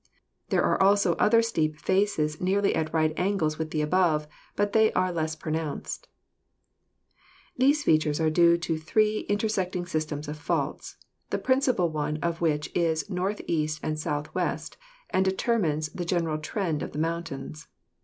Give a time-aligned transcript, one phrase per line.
[0.49, 4.91] There are also other steep faces nearly at right angles with the above, but they
[4.93, 6.07] are less pronounced."
[7.55, 10.97] These features are due to three intersecting systems of faults,
[11.29, 14.75] the principal one of which is northeast and southwest
[15.11, 17.67] and determines the gen eral trend of the mountains.